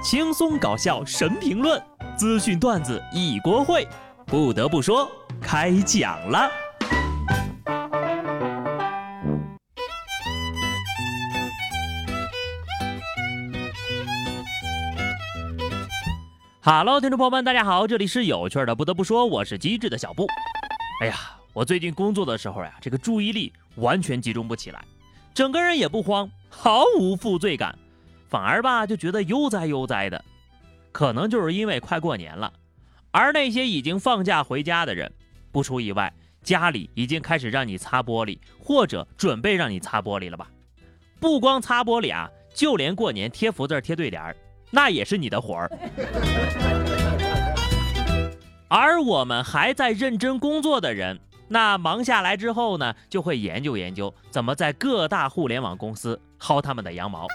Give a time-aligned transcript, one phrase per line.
[0.00, 1.82] 轻松搞笑神评论，
[2.16, 3.84] 资讯段子一锅烩。
[4.26, 5.10] 不得不说，
[5.40, 6.48] 开讲了。
[16.62, 18.76] Hello，听众朋友们，大家好，这里是有趣的。
[18.76, 20.28] 不得不说，我是机智的小布。
[21.02, 21.16] 哎呀，
[21.52, 24.80] 我最近工作的时候呀，这个注意力完全集中不起来，
[25.34, 27.76] 整个人也不慌，毫无负罪感。
[28.28, 30.22] 反而吧，就觉得悠哉悠哉的，
[30.92, 32.52] 可能就是因为快过年了，
[33.10, 35.10] 而那些已经放假回家的人，
[35.50, 36.12] 不出意外，
[36.42, 40.50] 家里已经开始让你擦玻璃，或者准备让你擦玻璃了吧？
[41.18, 44.36] 不光擦玻璃啊，就连过年贴福字、贴对联，
[44.70, 45.70] 那也是你的活儿。
[48.68, 51.18] 而我们还在认真工作的人，
[51.48, 57.26] 那忙下来之后呢，就会研究研究怎么在各大互联网公司薅他们的羊毛。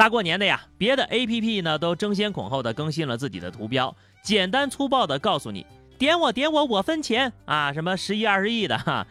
[0.00, 5.66] 大过年的呀，别的 A P P 呢都争先恐后的更新了自己的图标，简单粗暴的告诉你
[5.98, 9.06] 点我点我我分钱啊，什么十亿二十亿的哈，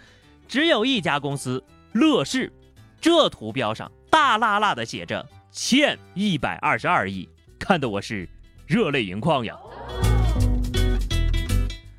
[0.47, 2.52] 只有一家公司乐视，
[2.99, 8.27] 这图标上大辣辣的写着欠一百二十二亿，看得我是
[8.66, 9.55] 热泪盈眶呀。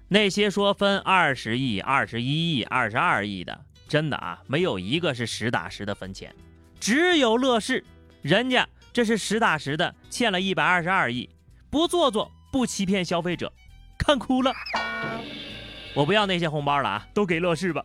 [0.08, 3.56] 那些说分二十亿、二十一亿、二十二亿的，
[3.86, 6.34] 真的啊，没有一个是实打实的分钱，
[6.80, 7.84] 只有乐视，
[8.22, 8.68] 人家。
[8.92, 11.28] 这是实打实的，欠了一百二十二亿，
[11.70, 13.52] 不做作，不欺骗消费者，
[13.96, 14.52] 看哭了。
[15.94, 17.82] 我不要那些红包了啊，都给乐视吧。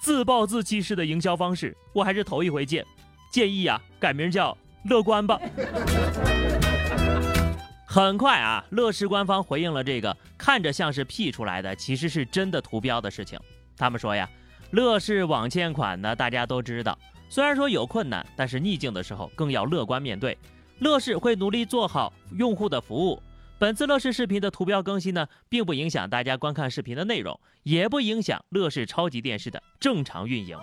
[0.00, 2.84] 自暴自弃式的营销方式，我还是头一回见。
[3.30, 5.38] 建议啊，改名叫乐观吧。
[7.86, 13.38] 很快啊，乐视官方回应了这个看着像是 P 出来的，其实是真的图标的事情。
[13.76, 14.28] 他们说呀，
[14.70, 16.98] 乐视网欠款呢，大家都知道。
[17.28, 20.36] 虽然说有困难，但是逆境的时候更要乐观面对。
[20.78, 23.22] 乐视会努力做好用户的服务。
[23.58, 30.58] 本次乐视视频的图标更新呢，并不影响大家观看视频的内容，也不影响乐视超级电视的正常运营。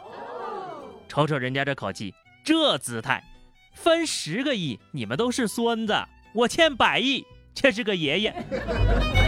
[1.07, 2.13] 瞅瞅人家这口气，
[2.43, 3.23] 这姿态，
[3.73, 5.95] 分十个亿你们都是孙子，
[6.35, 7.25] 我欠百亿
[7.55, 9.22] 却是个爷爷。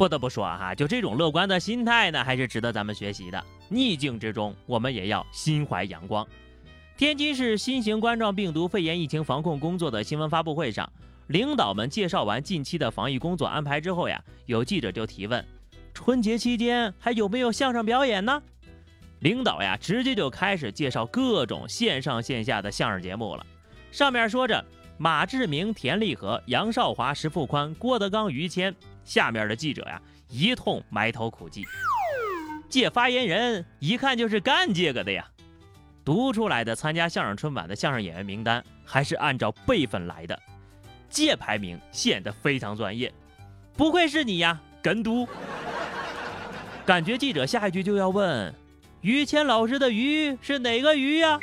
[0.00, 3.44] 不得不说哈，就这种乐观的心态呢，还是值得咱们学习的。
[3.68, 6.26] 逆境之中，我们也要心怀阳光。
[6.96, 10.90] 天津市新型冠状病毒肺炎疫情防控工作的新闻发布会上，
[11.26, 15.44] 领导们介绍完近期的防疫工作安排之后呀，有记者就提问：
[15.92, 18.42] 春节期间还有没有相声表演呢？
[19.18, 23.44] 领导呀，直接就开始介绍各种线上线下的相声节目了。
[23.92, 24.64] 上面说着
[24.96, 28.74] 马志明、田立和、杨少华、石富宽、郭德纲、于谦。
[29.10, 31.64] 下面的记者呀，一通埋头苦记。
[32.68, 35.28] 借发言人一看就是干这个的呀。
[36.04, 40.40] 读出来的参加相声春晚的相声演员名单，还是按照辈分来的，
[41.08, 43.12] 借排名显得非常专业。
[43.76, 45.28] 不愧是你呀，跟读。
[46.86, 48.54] 感觉记者下一句就要问：
[49.00, 51.36] 于谦老师的“于”是哪个“于”呀？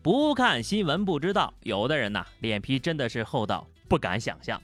[0.00, 3.68] 不看新闻不知道，有的人呐，脸皮真的是厚到。
[3.92, 4.58] 不敢想象，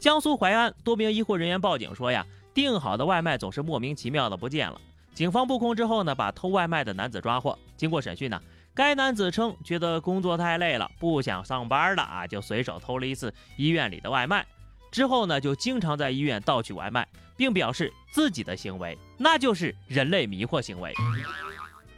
[0.00, 4.80] 江苏淮安多名医护人员报警说呀，订好的外卖总是莫名其妙的不见了。
[5.12, 7.58] 警方布控之后呢，把偷外卖的男子抓获。
[7.76, 8.40] 经过审讯呢，
[8.72, 14.46] 该男子称觉得工作太累了，不想上班了啊，就随手偷了一次医院里的外卖。
[14.90, 20.90] 之后呢，就经常在医院盗取外卖，并表示自己的行为那就是人类迷惑行为。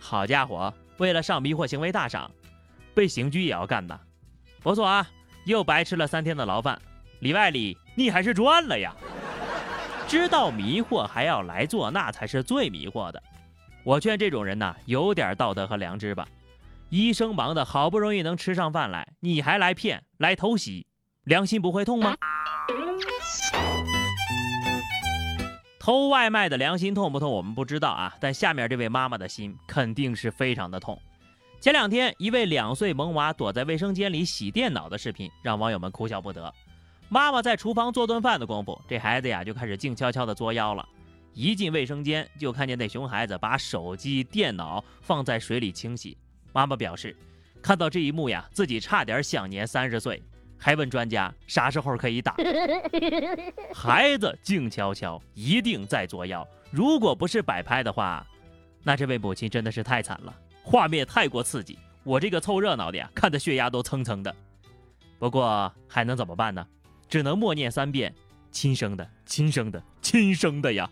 [0.01, 2.29] 好家伙，为了上迷惑行为大赏，
[2.93, 4.01] 被刑拘也要干的，
[4.61, 5.09] 不错啊。
[5.47, 6.77] 又白吃了三天的牢饭，
[7.21, 8.93] 里外里你还是赚了呀！
[10.09, 13.23] 知道迷惑还要来做，那才是最迷惑的。
[13.85, 16.27] 我劝这种人呐，有点道德和良知吧。
[16.91, 20.85] 医生忙的好不容易能吃上饭来，你还来骗来偷袭，
[21.23, 22.17] 良心不会痛吗？
[25.79, 27.31] 偷外卖的良心痛不痛？
[27.31, 31.01] 我们不知道啊，但下面这位妈妈的心肯定是非常的痛。
[31.61, 36.53] 前两天，一位两岁萌娃躲在卫生间里洗电脑的视频，让网友们哭笑不得。
[37.09, 40.87] 妈妈在厨房做顿饭的功夫，这孩子呀就开始静悄悄地作妖了。
[41.33, 46.17] 一进卫生间，就看见那熊孩子把手机、电脑放在水里清洗。
[46.53, 47.17] 妈妈表示，
[47.61, 50.23] 看到这一幕呀，自己差点想年三十岁，
[50.57, 52.37] 还问专家啥时候可以打。
[53.75, 56.47] 孩子静悄悄，一定在作妖。
[56.71, 58.25] 如果不是摆拍的话，
[58.85, 60.35] 那这位母亲真的是太惨了。
[60.67, 64.35] 画面太过刺激，我这个凑热闹的呀，看得血压都蹭蹭的。
[65.17, 66.67] 不过还能怎么办呢？
[67.09, 68.13] 只能默念三遍
[68.51, 70.91] ：“亲生的，亲生的，亲生的呀！”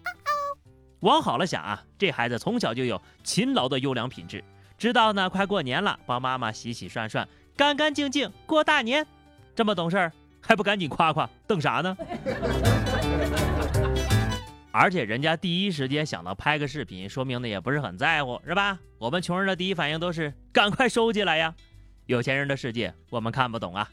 [1.03, 4.45] 往好了想啊，这孩子从小就有勤劳的优良品质，
[4.79, 9.05] 直到呢快过年了，帮妈妈洗洗涮涮，干干净净过大年。
[9.57, 11.29] 这么懂事儿，还不赶紧夸夸？
[11.49, 11.97] 等啥呢？
[14.77, 18.77] 而且人家第一时间想到拍个视频，说明呢也不是很在乎，是吧？
[18.99, 21.55] 我们穷人的第一反应都是赶快收起来呀。
[22.07, 23.89] 有钱人的世界我们看不懂啊。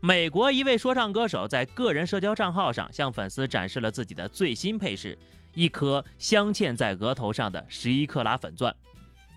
[0.00, 5.16] 美国一位说唱歌手在个人社交账号上向粉丝展示了自己的最新配饰——
[5.54, 8.76] 一颗镶嵌在额头上的十一克拉粉钻。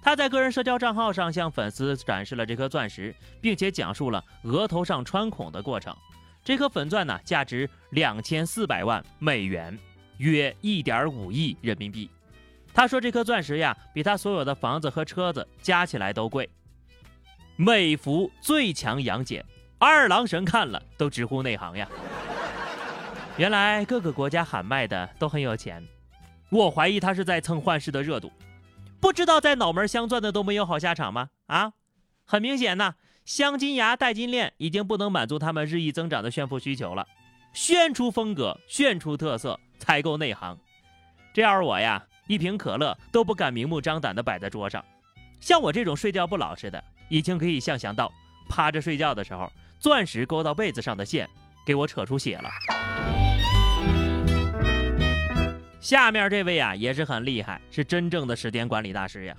[0.01, 5.95] 他在个人社交账号上向粉丝展示了这颗钻石，并且讲述了额头上穿孔的过程。
[6.43, 9.79] 这颗粉钻呢，价值两千四百万美元。
[10.19, 12.09] 约一点五亿人民币。
[12.73, 16.49] 他说：“这颗钻石呀，比他所有的房子和车子加起来都贵。”
[17.57, 19.43] 美服最强杨戬，
[19.77, 21.89] 二郎神看了都直呼内行呀！
[23.35, 25.85] 原来各个国家喊卖的都很有钱，
[26.49, 28.31] 我怀疑他是在蹭幻视的热度。
[29.01, 31.29] 不知道在脑门镶钻的都没有好下场吗？
[31.47, 31.73] 啊，
[32.25, 32.95] 很明显呐，
[33.25, 37.07] 镶金牙、戴金链已经不能满足他们日益增长的炫富需求了。
[37.51, 39.59] 炫出风格，炫出特色。
[39.79, 40.55] 才够内行，
[41.33, 44.83] 这要是我呀，一瓶可乐都不敢明目张胆地摆在桌上。
[45.39, 48.11] 像我这种睡觉不老实的，已经可以想象到
[48.49, 51.27] 趴着睡觉的时候，钻石勾到被子上的线
[51.65, 52.49] 给我扯出血了。
[55.79, 59.35] 下面这位啊也是很厉害，是真正的时间管理大师呀。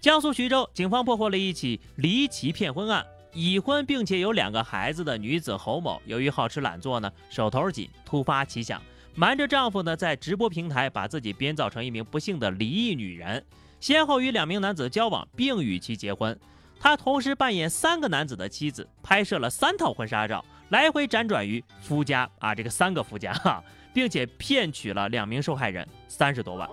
[0.00, 8.80] 江苏徐州警方破获了一起离奇骗婚案，已婚并且有两个孩子的女子侯某，由于好吃懒做呢，手头紧，突发奇想。
[9.18, 13.42] 瞒着丈夫呢，在直播平台把自己编造成一名不幸的离异女人，
[13.80, 16.38] 先后与两名男子交往，并与其结婚。
[16.78, 23.64] 她同时扮演三个男子的妻子，拍摄了三套婚纱照，来回辗转于夫家啊，这个三个夫家哈，
[23.94, 26.68] 并且骗取了两名受害人三十多万。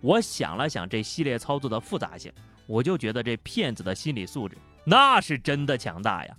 [0.00, 2.32] 我想了想这系列操作的复杂性，
[2.66, 6.34] 我就觉得这骗子的心理素质那是真的强大呀。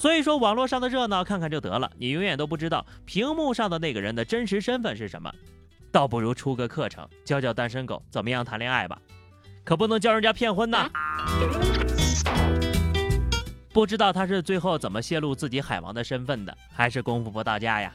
[0.00, 5.30] 所以说，网络上的热闹看看就得了，你永远都不知道屏幕上的那个人的真实身份是什么。
[5.92, 8.98] 倒不如出个课程，教教单身狗怎么样谈恋爱吧，
[9.62, 10.88] 可不能教人家骗婚呐。
[13.74, 17.92] 不知道他是最后怎么泄露自己海王的身份的，还是功夫不到家呀？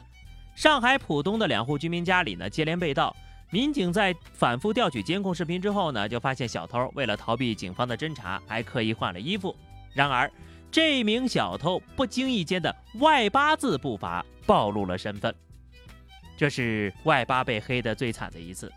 [0.54, 3.16] 上海浦东的两户居民家里呢，接连被盗，
[3.50, 9.52] 民警在反复调取监控视频之后呢，就发现小偷为了逃避警方的侦查，还刻意换了衣服。
[9.92, 10.30] 然而。
[10.70, 15.34] 这名小偷不经意间的外八字步伐暴露了身份，
[16.36, 18.70] 这是外八被黑的最惨的一次，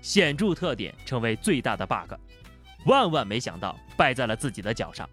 [0.00, 2.14] 显著特点成为最大的 bug，
[2.86, 5.08] 万万没想到败在了自己的脚上。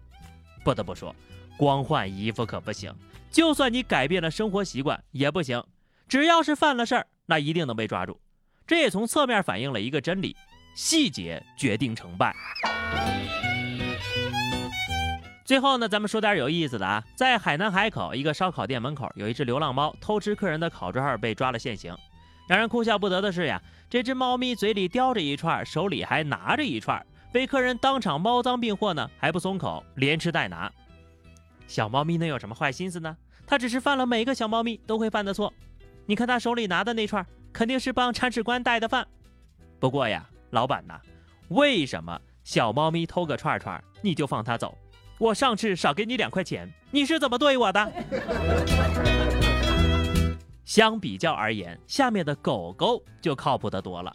[0.64, 1.14] 不得不说，
[1.56, 2.94] 光换衣服可不行，
[3.30, 5.62] 就算你改变了生活习惯也不行，
[6.08, 8.20] 只要是犯了事儿，那一定能被抓住。
[8.66, 10.36] 这也从侧面反映了一个真理：
[10.74, 12.34] 细节决定成败。
[15.48, 21.96] 最后呢，咱们说点有意思的啊，在海南海口一个烧烤店门口，有一只流浪猫偷吃客人的烤串，被抓了现行。
[22.46, 23.58] 让人哭笑不得的是呀，
[23.88, 27.02] 这只猫咪嘴里叼着一串，手里还拿着一串，
[27.32, 30.70] 被客人当场猫赃并获呢，还不松口，连吃带拿。
[31.66, 33.16] 小猫咪能有什么坏心思呢？
[33.46, 35.50] 它只是犯了每个小猫咪都会犯的错。
[36.04, 37.24] 你看它手里拿的那串，
[37.54, 39.08] 肯定是帮铲屎官带的饭。
[39.80, 41.00] 不过呀，老板呐，
[41.48, 44.76] 为什么小猫咪偷个串串你就放它走？
[45.18, 47.90] 我上次少给你两块钱，你是怎么对我的？
[50.64, 54.14] 相比较而言，下面的狗狗就靠谱的多了。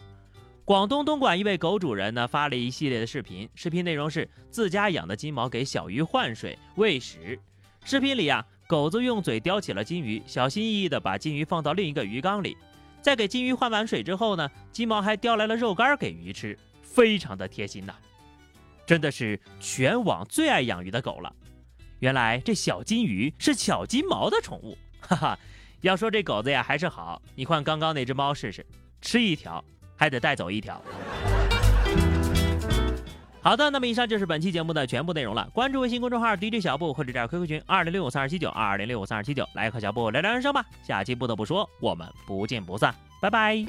[0.63, 7.37] 广东东莞一位狗主人呢发了一系列的视频，视频内容是自家养的金毛给小鱼换水喂食。
[7.83, 12.55] 视频里啊，狗子用嘴叼起了金鱼，小心翼翼地把金鱼放到另一个鱼缸里。
[13.01, 17.93] 在给金鱼换完水之后呢，金毛还叼来了肉干给鱼吃，非常的贴心呐。
[18.85, 21.33] 真的是全网最爱养鱼的狗了。
[21.99, 25.39] 原来这小金鱼是小金毛的宠物，哈哈。
[25.81, 27.21] 要说这狗子呀，还是好。
[27.35, 28.65] 你换刚刚那只猫试试，
[29.01, 29.63] 吃一条
[29.97, 30.81] 还得带走一条。
[33.41, 35.49] 好的，那么以上就是本期节目的全部内容了。
[35.53, 40.65] 关注微信公众号 DJ 小布或者加 QQ 群二零六五三二七九二零六五三二七九，来和小布聊聊人生吧。
[40.81, 43.65] 下期不得不说，我们不见不散，拜拜。